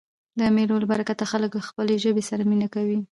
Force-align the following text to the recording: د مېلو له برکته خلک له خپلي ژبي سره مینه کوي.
د 0.39 0.41
مېلو 0.55 0.75
له 0.81 0.87
برکته 0.91 1.23
خلک 1.31 1.51
له 1.57 1.63
خپلي 1.69 1.95
ژبي 2.03 2.23
سره 2.29 2.43
مینه 2.49 2.67
کوي. 2.75 2.97